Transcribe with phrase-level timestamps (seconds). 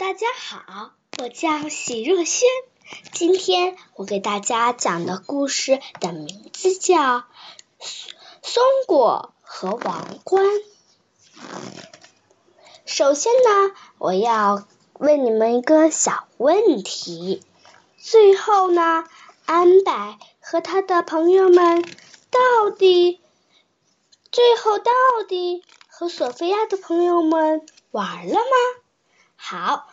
[0.00, 2.48] 大家好，我叫喜若萱。
[3.12, 7.18] 今天我给大家讲的故事的名字叫
[8.40, 10.46] 《松果和王冠》。
[12.86, 17.42] 首先呢，我要问你们一个小问题：
[17.98, 19.04] 最后呢，
[19.44, 21.82] 安柏和他的朋友们
[22.30, 23.20] 到底
[24.32, 24.92] 最后到
[25.28, 28.80] 底和索菲亚的朋友们玩了吗？
[29.42, 29.89] 好，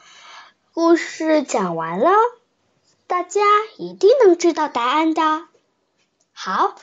[0.79, 2.11] 故事讲完了，
[3.07, 3.41] 大家
[3.77, 5.47] 一定能知道答案的。
[6.33, 6.75] 好，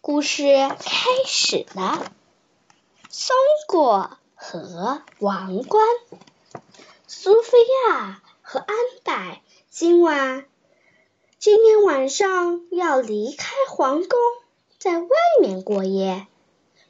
[0.00, 2.10] 故事开始了。
[3.08, 3.36] 松
[3.68, 5.86] 果和王冠，
[7.06, 10.44] 苏菲亚和安柏今晚
[11.38, 14.18] 今天晚上要离开皇宫，
[14.80, 15.08] 在外
[15.40, 16.26] 面过夜。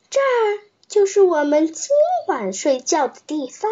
[0.09, 1.91] 这儿就是我们今
[2.27, 3.71] 晚睡觉的地方。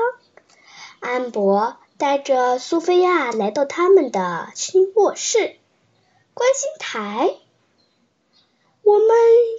[1.00, 5.56] 安博带着苏菲亚来到他们的新卧室，
[6.34, 7.34] 观星台。
[8.82, 9.08] 我们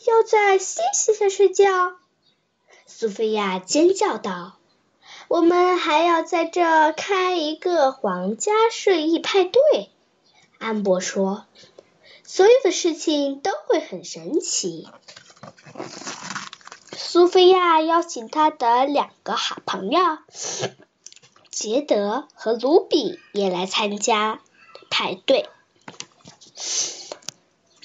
[0.07, 1.95] 要在星星下睡觉，
[2.85, 4.53] 苏菲亚尖叫道。
[5.27, 9.89] 我们还要在这开一个皇家睡衣派对，
[10.59, 11.45] 安博说。
[12.23, 14.88] 所有的事情都会很神奇。
[16.95, 19.99] 苏菲亚邀请她的两个好朋友。
[21.59, 24.41] 杰德和卢比也来参加
[24.91, 25.50] 派对，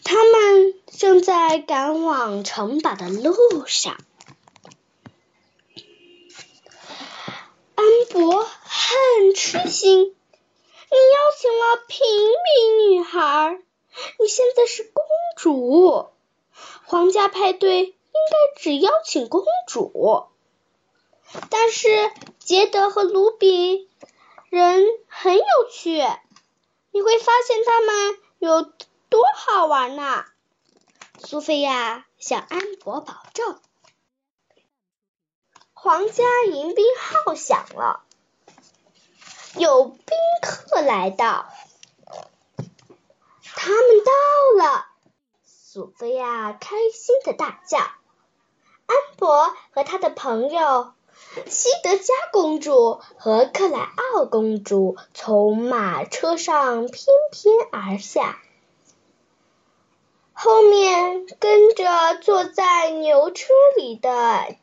[0.05, 3.97] 他们正在赶往城堡的路上。
[7.75, 10.17] 安博很吃惊：“你邀
[11.41, 12.07] 请了平
[12.45, 13.59] 民女孩，
[14.21, 15.03] 你现在是公
[15.39, 16.11] 主，
[16.85, 20.27] 皇家派对应该只邀请公主。”
[21.49, 21.89] 但是
[22.45, 23.89] 杰德和卢比
[24.51, 26.03] 人很有趣，
[26.91, 30.25] 你会发现他们有多好玩呢。
[31.19, 33.61] 苏菲亚向安博保证。
[35.73, 38.03] 皇家迎宾号响了，
[39.57, 39.99] 有宾
[40.43, 41.49] 客来到，
[43.45, 44.87] 他们到了。
[45.45, 47.79] 苏菲亚开心的大叫。
[47.79, 50.93] 安博和他的朋友。
[51.47, 58.41] 西德加公主和克莱奥公主从马车上翩翩而下，
[60.33, 64.57] 后面跟着坐在牛车里的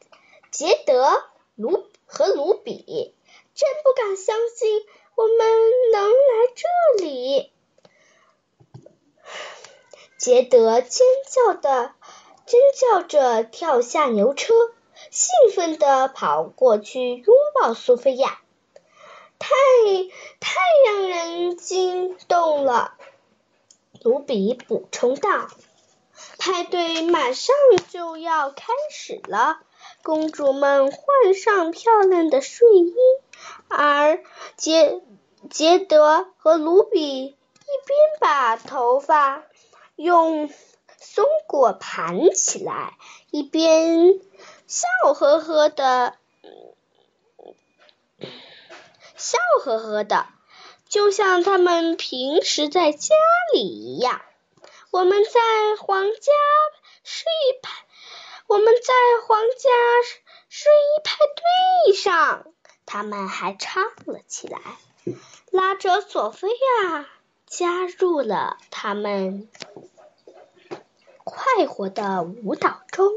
[0.52, 1.24] 杰德、
[1.56, 3.16] 卢和卢比。
[3.56, 5.38] 真不敢相信我们
[5.92, 6.14] 能来
[6.56, 7.52] 这里！
[10.18, 11.94] 杰德尖叫的
[12.46, 14.54] 尖叫着跳下牛车。
[15.12, 18.40] 兴奋地跑过去拥抱苏菲亚，
[19.40, 19.48] 太
[20.40, 22.94] 太让人惊动了。
[24.02, 25.50] 卢比补充道
[26.38, 27.56] ：“派对马上
[27.90, 29.60] 就要开始了，
[30.04, 32.94] 公主们换上漂亮的睡衣，
[33.68, 34.24] 而
[34.56, 35.02] 杰
[35.50, 37.36] 杰德和卢比一
[37.86, 39.44] 边把头发
[39.96, 40.50] 用
[41.00, 42.98] 松果盘起来，
[43.32, 44.20] 一边。”
[44.68, 46.16] 笑呵呵的，
[49.18, 50.28] 笑呵呵的，
[50.88, 53.16] 就像他们平时在家
[53.52, 54.22] 里一样。
[54.92, 55.40] 我们在
[55.80, 56.32] 皇家
[57.04, 57.26] 睡
[57.64, 57.72] 派，
[58.46, 58.94] 我们在
[59.28, 59.70] 皇家
[60.50, 61.18] 睡衣派
[61.88, 62.46] 对上，
[62.86, 64.60] 他们还唱了起来，
[65.52, 67.08] 拉着索菲亚
[67.48, 69.50] 加入了他们
[71.30, 73.14] 快活的舞蹈中。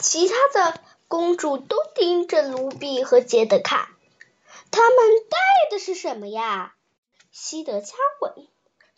[0.00, 3.88] 其他的公主都盯着卢比和杰德看，
[4.70, 4.98] 他们
[5.30, 5.36] 戴
[5.70, 6.74] 的是什么呀？
[7.32, 8.34] 西德加问。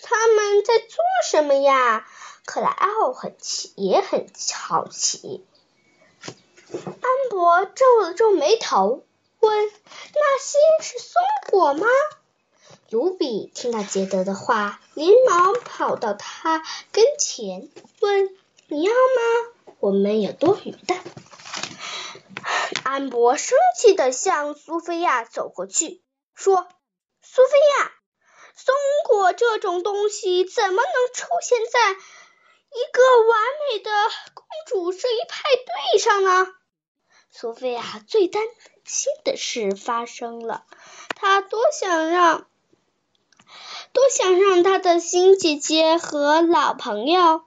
[0.01, 0.97] 他们在做
[1.29, 2.07] 什么呀？
[2.45, 5.45] 克莱奥很奇，也很好奇。
[6.73, 9.05] 安博皱了皱眉头，
[9.41, 9.71] 问
[10.15, 11.87] ：“那些是松果吗？”
[12.91, 17.69] 卢比听到杰德的话，连忙跑到他跟前，
[18.01, 18.31] 问
[18.69, 20.95] ：“你要吗？”我们有多余的。
[22.85, 26.03] 安博生气的向苏菲亚走过去，
[26.35, 26.67] 说
[27.21, 27.93] ：“苏菲亚，
[28.57, 28.75] 松
[29.07, 33.39] 果这种东西怎么能出现在一个完
[33.71, 33.91] 美的
[34.33, 35.43] 公主睡衣派
[35.93, 36.47] 对上呢？”
[37.31, 38.43] 苏菲亚最担
[38.87, 40.65] 心的事发生了，
[41.15, 42.49] 她多想让，
[43.93, 47.43] 多想让他的新姐姐和老朋友。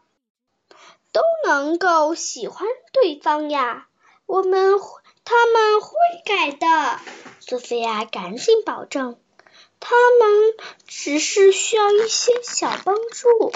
[1.13, 3.89] 都能够喜欢对方呀，
[4.25, 4.79] 我们
[5.25, 5.89] 他们会
[6.23, 6.99] 改的。
[7.41, 9.17] 苏菲亚赶紧保证，
[9.81, 10.53] 他们
[10.87, 13.51] 只是需要一些小帮助。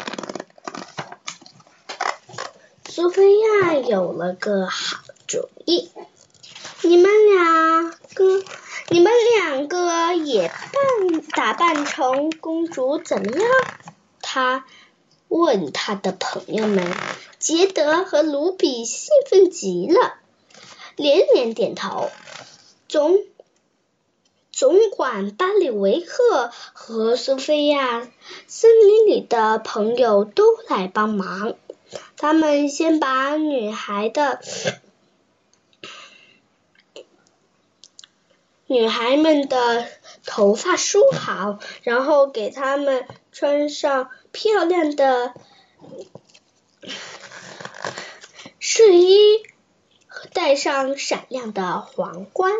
[2.90, 5.90] 苏菲亚有了个好主意，
[6.82, 8.44] 你们两个，
[8.90, 13.50] 你们两个也扮打扮成公主怎么样？
[14.22, 14.66] 他
[15.28, 16.94] 问他的朋友们。
[17.38, 20.16] 杰德和卢比兴奋极了，
[20.96, 22.10] 连连点头。
[22.88, 23.20] 总
[24.52, 28.08] 总管巴里维克和苏菲亚，
[28.48, 31.54] 森林里的朋友都来帮忙。
[32.18, 34.40] 他们先把女孩的
[38.76, 39.88] 女孩们的
[40.26, 45.34] 头发梳好，然后给他们穿上漂亮的。
[48.60, 49.44] 睡衣，
[50.34, 52.52] 戴上闪亮的皇冠。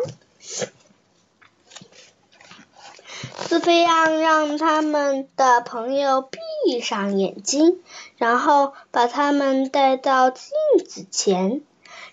[3.46, 7.82] 苏菲亚让他们的朋友闭上眼睛，
[8.16, 10.48] 然后把他们带到镜
[10.88, 11.60] 子前。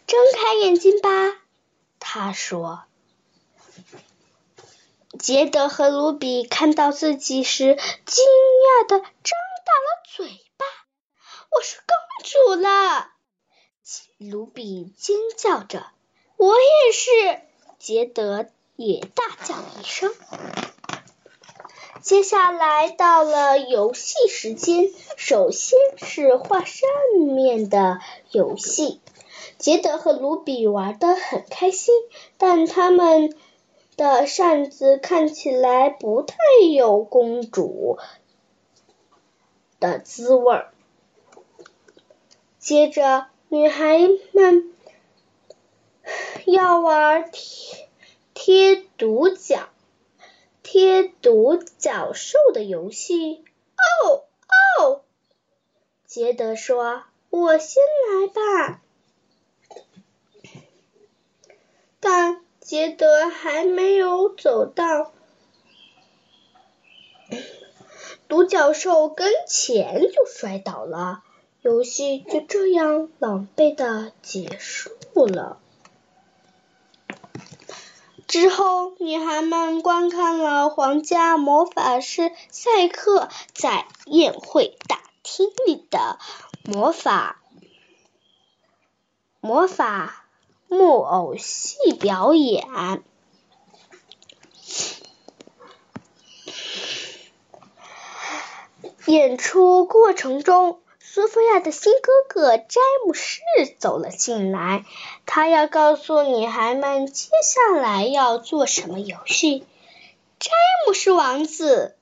[0.06, 1.10] 睁开眼睛吧，
[2.02, 2.84] 他说。
[5.20, 9.06] 杰德和卢比看到自己时，惊讶的张
[9.66, 10.28] 大了嘴
[10.58, 10.66] 巴。
[11.52, 13.10] 我是公主了。
[14.18, 15.86] 卢比尖叫着
[16.38, 17.42] ：“我也是！”
[17.78, 20.14] 杰德也大叫一声。
[22.02, 28.00] 接下来到了游戏时间，首先是画扇面的
[28.32, 29.00] 游戏。
[29.58, 31.94] 杰德和卢比玩的很开心，
[32.38, 33.38] 但他们
[33.96, 36.36] 的扇子看起来不太
[36.74, 37.98] 有公主
[39.80, 40.74] 的滋味儿。
[42.60, 43.28] 接着。
[43.50, 44.00] 女孩
[44.32, 44.74] 们
[46.48, 47.88] 要玩贴
[48.34, 49.70] 贴独角
[50.64, 53.46] 贴独角兽的游戏。
[53.78, 54.24] 哦
[54.82, 55.02] 哦，
[56.08, 58.82] 杰德说：“我先来吧。”
[62.02, 65.12] 但杰德还没有走到
[68.30, 71.22] 独角兽跟前，就摔倒了。
[71.62, 74.92] 游戏就这样狼狈的结束
[75.28, 75.60] 了。
[78.28, 86.18] 之后，女孩们观看了皇家魔法师赛克在宴会大厅里的
[86.64, 87.42] 魔法
[89.42, 90.23] 魔法
[90.74, 93.04] 木偶戏表演。
[99.06, 100.80] 演出过程中。
[101.06, 103.40] 苏菲亚的新哥哥詹姆士
[103.78, 104.84] 走了进来，
[105.28, 109.64] 他要告诉女孩们接下来要做什么游戏。
[110.40, 110.52] 詹
[110.88, 111.96] 姆士王子，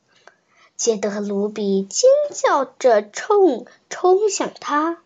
[0.77, 5.03] 杰德和卢比尖叫着冲冲向他，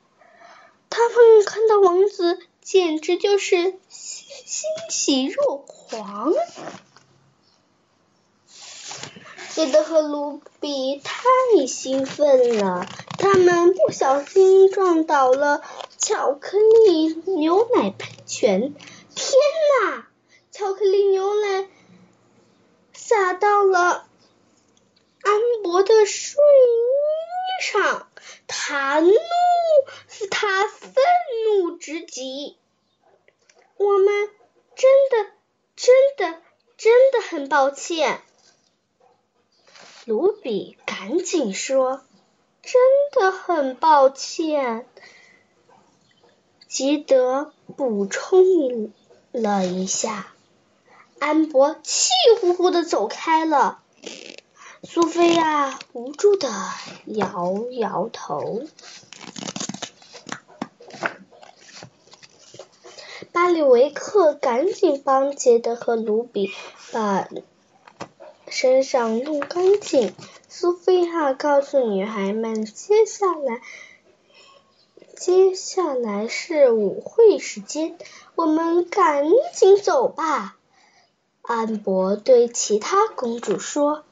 [0.92, 6.34] 他们看到王子简直就是欣喜若狂。
[9.54, 12.88] 杰德和卢比太兴奋了，
[13.20, 15.62] 他们不小心撞倒了
[16.00, 16.58] 巧克
[16.88, 18.74] 力牛奶喷泉。
[19.14, 19.40] 天
[19.84, 20.08] 哪！
[20.52, 21.68] 巧克力牛奶
[22.94, 24.08] 洒到了
[25.22, 28.08] 安博的睡衣上，
[28.48, 29.14] 他怒，
[30.32, 30.96] 他愤
[31.62, 32.58] 怒之极。
[33.78, 34.30] 我们
[34.76, 35.32] 真的，
[35.76, 36.42] 真的，
[36.78, 38.22] 真的很抱歉。
[40.06, 42.04] 卢比赶紧说
[42.62, 44.88] ：“真的很抱歉。”
[46.68, 48.94] 吉德补充
[49.32, 50.32] 了一下。
[51.20, 53.82] 安博气呼呼的走开了。
[54.84, 56.50] 苏菲亚无助的
[57.06, 58.64] 摇摇头。
[63.32, 66.52] 巴里维克赶紧帮杰德和卢比
[66.92, 67.28] 把。
[68.48, 70.14] 身上弄干净。
[70.48, 73.60] 苏菲亚告诉女孩们：“接下来，
[75.18, 77.98] 接下来是舞会时间，
[78.36, 80.56] 我们赶紧走吧。”
[81.42, 84.04] 安博对其他公主说：“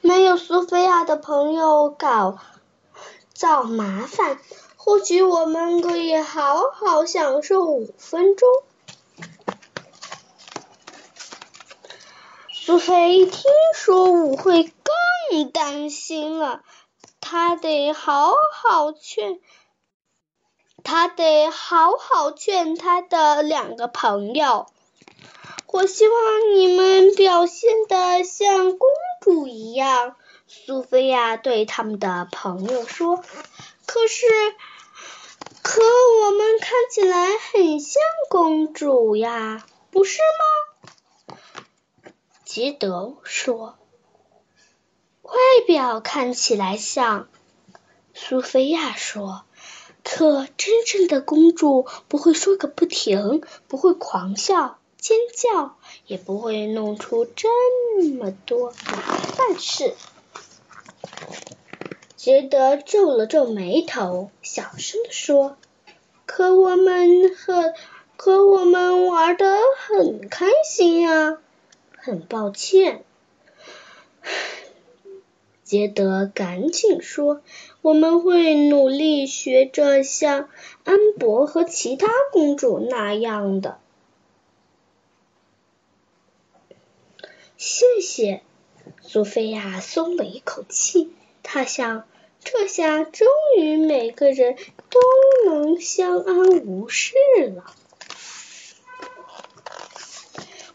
[0.00, 2.38] 没有苏菲亚的朋友搞
[3.34, 4.38] 造麻烦，
[4.84, 8.46] 或许我们可以好好享受五分钟。”
[12.52, 14.70] 苏菲一听说舞会，
[15.30, 16.62] 更担心了。
[17.22, 19.40] 她得好好劝，
[20.82, 24.66] 她得好好劝她的两个朋友。
[25.68, 26.16] 我希望
[26.54, 28.90] 你们表现的像公
[29.22, 30.16] 主一样。
[30.46, 33.16] 苏菲亚对他们的朋友说
[33.86, 34.26] ：“可是，
[35.66, 41.34] 可我们看起来很像公主呀，不是吗？”
[42.44, 43.78] 吉德说
[45.22, 45.32] ：“外
[45.66, 47.28] 表看起来像。”
[48.12, 49.46] 苏菲亚说
[50.04, 57.48] ：“可真正的公主不会说个不停，不会狂笑、尖叫，也不会弄出这
[58.12, 59.94] 么多麻烦事。”
[62.24, 65.58] 杰德皱了皱眉头，小声地说
[66.24, 67.74] ：“可我们很，
[68.16, 71.36] 可我们玩的很开心呀，
[71.98, 73.04] 很抱歉。
[75.64, 77.42] ”杰德赶紧说
[77.82, 80.48] ：“我们会努力学着像
[80.84, 83.76] 安博和其他公主那样的。”
[87.58, 88.40] 谢谢，
[89.02, 91.12] 苏菲亚松了一口气，
[91.42, 92.06] 她想。
[92.44, 93.26] 这下终
[93.58, 94.56] 于每个人
[94.90, 95.00] 都
[95.50, 97.14] 能相安无事
[97.56, 97.64] 了。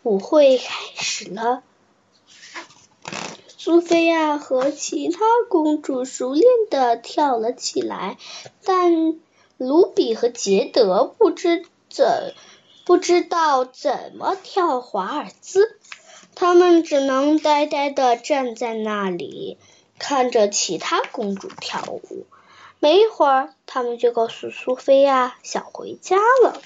[0.03, 1.61] 舞会开始了，
[3.47, 8.17] 苏菲亚和其他公主熟练的跳了起来，
[8.63, 9.19] 但
[9.57, 12.33] 卢比和杰德不知怎
[12.85, 15.77] 不知道怎么跳华尔兹，
[16.33, 19.57] 他们只能呆呆的站在那里。
[19.99, 22.25] 看着其他公主跳舞，
[22.79, 26.59] 没一会儿，他们就告诉苏菲亚想回家了。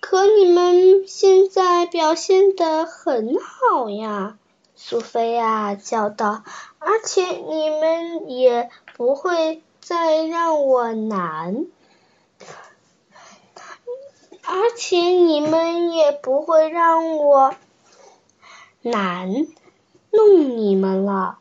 [0.00, 4.36] 可你们现在表现的很好呀，
[4.74, 6.42] 苏菲亚叫道，
[6.80, 11.66] 而且你们也不会再让我难，
[14.42, 17.54] 而且你们也不会让我
[18.82, 19.46] 难。
[20.10, 21.38] 弄你们了！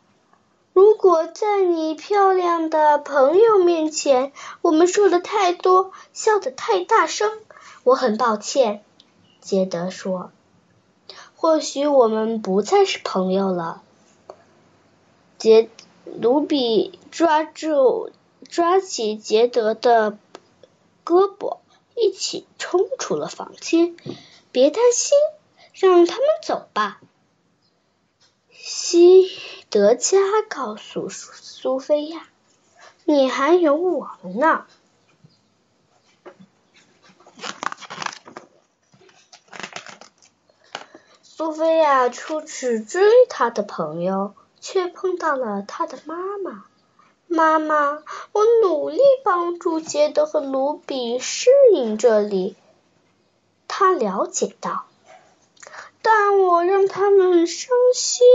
[0.73, 7.31] 如果在你漂亮的朋友面前，我们说的太多，笑得太大声，
[7.83, 8.83] 我很抱歉。
[9.41, 10.31] 杰德说
[11.35, 13.81] ：“或许我们不再是朋友了。”
[15.37, 15.69] 杰
[16.05, 18.11] 卢比抓住
[18.47, 20.17] 抓起杰德的
[21.05, 21.57] 胳膊，
[21.95, 23.95] 一起冲出了房间。
[24.51, 25.17] 别担心，
[25.73, 27.01] 让他们走吧。
[28.61, 29.31] 西
[29.69, 30.17] 德加
[30.49, 32.27] 告诉苏菲亚
[33.05, 34.65] ：“你还有我们呢。”
[41.23, 46.65] 苏菲亚出去追她的朋友，却碰到了她的妈妈。
[47.27, 52.57] 妈妈，我努力帮助杰德和卢比适应这里。
[53.69, 54.88] 他了解到。
[56.11, 58.25] 但我让他们伤心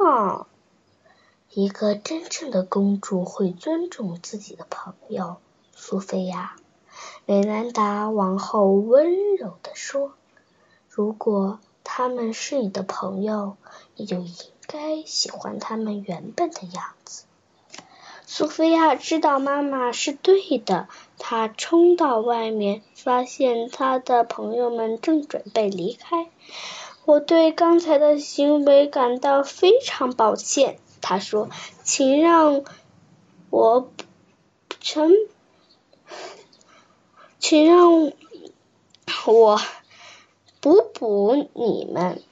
[0.00, 0.48] 了。
[1.52, 5.36] 一个真正的公主会尊重自己的朋友，
[5.72, 6.56] 苏菲亚。
[7.26, 10.14] 美兰达王后温柔地说
[10.90, 13.56] ：“如果他们是你的朋友，
[13.94, 14.34] 你就应
[14.66, 17.26] 该喜欢他们原本的样子。”
[18.26, 26.28] 苏菲亚知道妈妈是对的，她冲到外面，发现她的朋友们正准备离开。
[27.10, 31.48] 我对刚才的行为感到非常抱歉，他说
[31.82, 32.62] ：“请让
[33.50, 33.90] 我
[34.80, 35.10] 成
[37.40, 38.12] 请让
[39.26, 39.60] 我
[40.60, 42.22] 补补你们。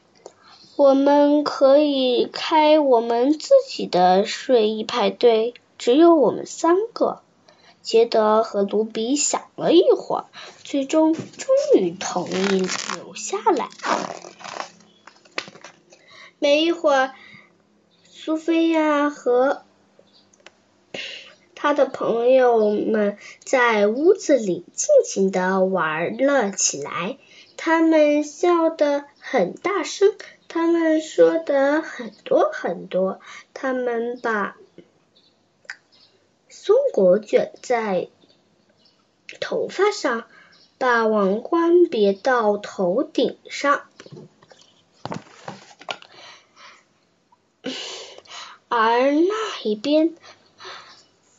[0.77, 7.19] 我们可以开我们自己的睡衣派对，只有我们三个。”
[7.83, 10.27] 杰德和卢比想了一会儿，
[10.63, 11.25] 最终终
[11.75, 13.71] 于同意留下来。
[16.39, 17.15] 没一会儿，
[18.05, 19.65] 苏菲亚和
[21.55, 27.19] 他的朋友们在屋子里尽情的玩了起来。
[27.57, 30.15] 他们笑得很大声，
[30.47, 33.21] 他们说的很多很多。
[33.53, 34.57] 他们把
[36.49, 38.09] 松果卷在
[39.41, 40.29] 头发上，
[40.79, 43.83] 把王冠别到头顶上。
[48.69, 50.15] 而那一边，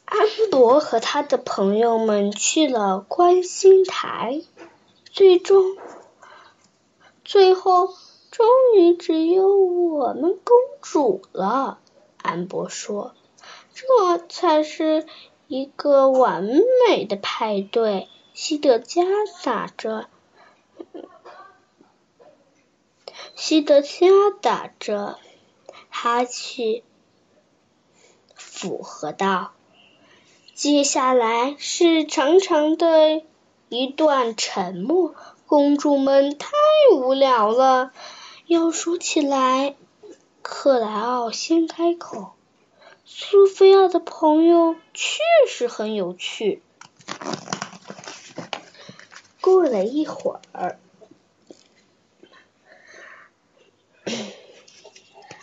[0.05, 4.41] 安博和他的朋友们去了观星台，
[5.12, 5.77] 最终，
[7.24, 7.93] 最后，
[8.31, 11.79] 终于只有我们公主了。
[12.17, 13.13] 安博说
[13.74, 15.05] ：“这才是
[15.48, 16.43] 一个完
[16.88, 19.03] 美的派对。”西德加
[19.43, 20.07] 打着
[23.36, 24.07] 西德加
[24.41, 25.19] 打着
[25.89, 26.83] 哈欠，
[28.59, 29.53] 附和道
[30.53, 33.21] ：“接下来是长长的
[33.69, 35.15] 一段沉默。
[35.47, 36.49] 公主们太
[36.93, 37.93] 无聊了，
[38.47, 39.77] 要说起来。”
[40.43, 42.33] 克莱奥先开口
[43.05, 46.61] ：“苏菲亚的朋友确实很有趣。”
[49.39, 50.77] 过了一会儿，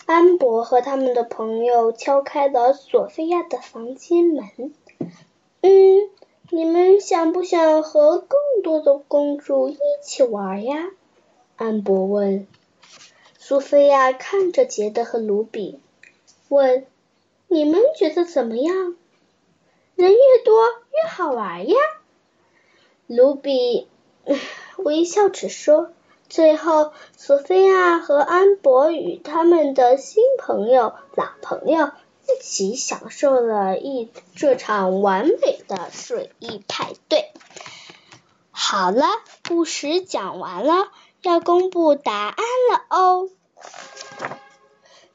[0.07, 4.73] 安博和他们的朋友敲开了索菲亚的房间门。
[5.63, 6.09] “嗯，
[6.51, 10.91] 你们想不想和更多的公主一起玩呀？”
[11.57, 12.47] 安博问。
[13.39, 15.81] 苏菲亚看着杰德和卢比，
[16.49, 16.87] 问
[17.49, 18.97] ：“你们觉得怎么样？
[19.97, 21.77] 人越多越好玩呀。”
[23.09, 23.89] 卢比
[24.79, 25.91] 微笑着说。
[26.29, 31.93] 最后，索菲亚和安博与他们的新朋友、老朋友
[32.29, 37.33] 一起享受了一这场完美的水翼派对。
[38.51, 39.07] 好了，
[39.49, 40.89] 故事讲完了，
[41.23, 43.29] 要公布答案了哦。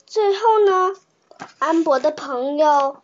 [0.06, 0.96] 最后呢，
[1.60, 3.01] 安博的朋友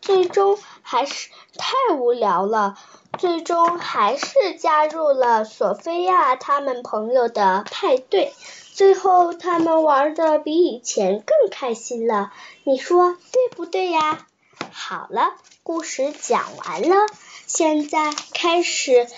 [0.00, 2.76] 最终还是太无聊了，
[3.18, 8.32] 最终还是加入了索菲亚他们朋友的派对。
[8.72, 12.32] 最后他们玩的比以前更开心了，
[12.64, 14.26] 你说对不对呀？
[14.72, 17.06] 好了，故事讲完了，
[17.46, 19.08] 现在开始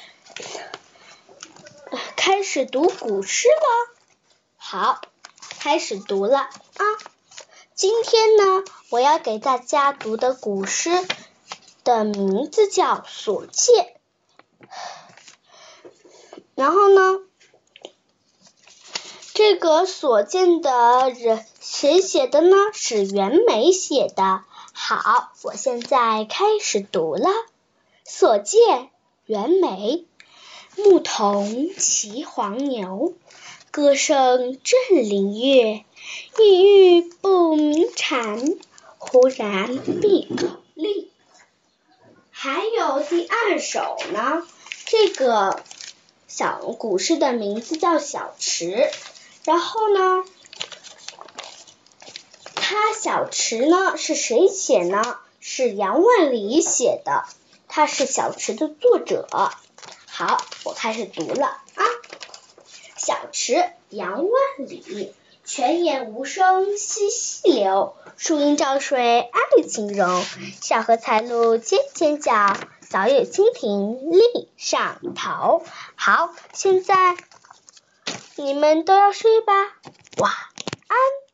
[2.17, 3.95] 开始读古诗了。
[4.57, 5.00] 好。
[5.59, 6.85] 开始读了啊！
[7.75, 10.91] 今天呢，我要给大家读的古诗
[11.87, 13.95] 的名字叫《所见》。
[16.57, 17.21] 然后呢，
[19.35, 22.57] 这个所见的人谁写的呢？
[22.73, 24.42] 是袁枚写的。
[24.72, 27.29] 好，我现在开始读了，
[28.05, 28.61] 《所见》
[29.25, 30.07] 袁枚。
[30.77, 33.14] 牧童骑黄牛。
[33.70, 35.85] 歌声振林樾，
[36.38, 38.57] 意欲不鸣蝉，
[38.96, 41.12] 忽然闭口立。
[42.38, 44.46] 还有第二首呢，
[44.85, 45.64] 这个
[46.29, 48.66] 小古诗的名字叫《小池》，
[49.44, 50.22] 然后呢，
[52.55, 55.18] 它小池呢是谁写呢？
[55.40, 57.25] 是杨万里写的，
[57.68, 59.27] 他是小池的作者。
[60.05, 61.85] 好，我开始读了啊。
[62.99, 65.14] 小池，杨万里。
[65.46, 70.20] 泉眼无声惜细流，树阴照水爱晴柔。
[70.61, 75.62] 小荷才露尖尖角，早有蜻蜓立上头。
[75.94, 77.16] 好，现在
[78.35, 79.52] 你们都要睡吧，
[80.18, 81.26] 晚安。